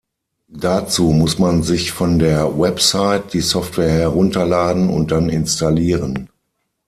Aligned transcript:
Dazu 0.55 1.11
muss 1.11 1.37
man 1.37 1.61
sich 1.61 1.91
von 1.91 2.17
der 2.17 2.57
Website 2.57 3.33
die 3.33 3.41
Software 3.41 3.91
herunterladen 3.91 4.89
und 4.89 5.11
dann 5.11 5.29
installieren. 5.29 6.27